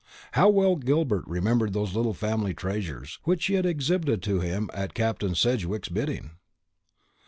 How 0.31 0.49
well 0.49 0.77
Gilbert 0.77 1.27
remembered 1.27 1.73
those 1.73 1.95
little 1.95 2.15
family 2.15 2.55
treasures, 2.55 3.19
which 3.23 3.43
she 3.43 3.53
had 3.53 3.67
exhibited 3.67 4.23
to 4.23 4.39
him 4.39 4.71
at 4.73 4.95
Captain 4.95 5.35
Sedgewick's 5.35 5.89
bidding! 5.89 6.31